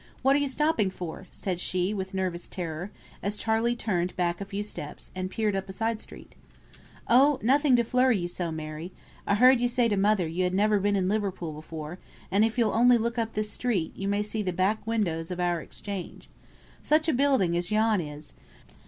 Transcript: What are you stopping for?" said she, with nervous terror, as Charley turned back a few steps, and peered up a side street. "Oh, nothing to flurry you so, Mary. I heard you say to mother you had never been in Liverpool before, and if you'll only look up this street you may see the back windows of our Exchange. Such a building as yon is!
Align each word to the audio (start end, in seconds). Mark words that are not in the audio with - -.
What 0.23 0.35
are 0.35 0.39
you 0.39 0.47
stopping 0.47 0.89
for?" 0.89 1.27
said 1.29 1.59
she, 1.59 1.93
with 1.93 2.15
nervous 2.15 2.47
terror, 2.49 2.89
as 3.21 3.37
Charley 3.37 3.75
turned 3.75 4.15
back 4.15 4.41
a 4.41 4.45
few 4.45 4.63
steps, 4.63 5.11
and 5.15 5.29
peered 5.29 5.55
up 5.55 5.69
a 5.69 5.73
side 5.73 6.01
street. 6.01 6.33
"Oh, 7.07 7.37
nothing 7.43 7.75
to 7.75 7.83
flurry 7.83 8.17
you 8.17 8.27
so, 8.27 8.51
Mary. 8.51 8.91
I 9.27 9.35
heard 9.35 9.61
you 9.61 9.67
say 9.67 9.87
to 9.89 9.97
mother 9.97 10.27
you 10.27 10.43
had 10.43 10.55
never 10.55 10.79
been 10.79 10.95
in 10.95 11.07
Liverpool 11.07 11.53
before, 11.53 11.99
and 12.31 12.43
if 12.43 12.57
you'll 12.57 12.71
only 12.73 12.97
look 12.97 13.19
up 13.19 13.33
this 13.33 13.51
street 13.51 13.93
you 13.95 14.07
may 14.07 14.23
see 14.23 14.41
the 14.41 14.51
back 14.51 14.87
windows 14.87 15.29
of 15.29 15.39
our 15.39 15.61
Exchange. 15.61 16.27
Such 16.81 17.07
a 17.07 17.13
building 17.13 17.55
as 17.55 17.69
yon 17.69 18.01
is! 18.01 18.33